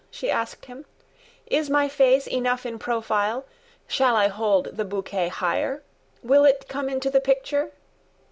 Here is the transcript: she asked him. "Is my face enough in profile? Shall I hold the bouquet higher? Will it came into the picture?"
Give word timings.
she 0.09 0.31
asked 0.31 0.65
him. 0.65 0.85
"Is 1.45 1.69
my 1.69 1.87
face 1.87 2.25
enough 2.25 2.65
in 2.65 2.79
profile? 2.79 3.45
Shall 3.87 4.15
I 4.15 4.29
hold 4.29 4.75
the 4.75 4.83
bouquet 4.83 5.27
higher? 5.27 5.83
Will 6.23 6.43
it 6.43 6.67
came 6.67 6.89
into 6.89 7.11
the 7.11 7.21
picture?" 7.21 7.69